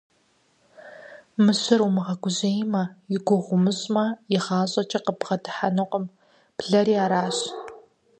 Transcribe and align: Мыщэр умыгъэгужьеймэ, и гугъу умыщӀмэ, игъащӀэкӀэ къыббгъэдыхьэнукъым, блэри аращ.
Мыщэр 1.43 1.79
умыгъэгужьеймэ, 1.87 2.83
и 3.15 3.17
гугъу 3.25 3.55
умыщӀмэ, 3.55 4.05
игъащӀэкӀэ 4.35 4.99
къыббгъэдыхьэнукъым, 5.05 6.05
блэри 6.57 6.95
аращ. 7.03 7.37